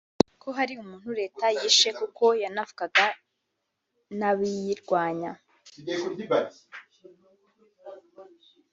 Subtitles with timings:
[0.41, 3.05] ko hari umuntu Leta yishe kuko yavuganaga
[4.19, 5.31] n’abayirwanya